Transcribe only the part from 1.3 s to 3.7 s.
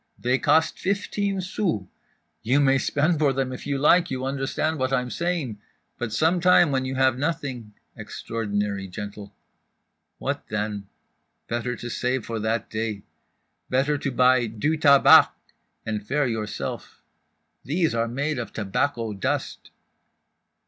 sous, you may spend for them if